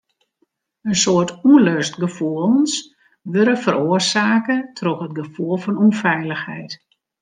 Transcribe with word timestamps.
In 0.87 0.95
soad 1.03 1.29
ûnlustgefoelens 1.51 2.73
wurde 3.31 3.55
feroarsake 3.63 4.57
troch 4.77 5.03
it 5.05 5.15
gefoel 5.17 5.57
fan 5.61 5.79
ûnfeilichheid. 5.85 6.71